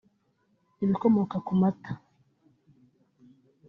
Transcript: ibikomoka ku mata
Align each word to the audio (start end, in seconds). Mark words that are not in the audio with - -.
ibikomoka 0.83 1.35
ku 1.45 1.53
mata 1.61 1.91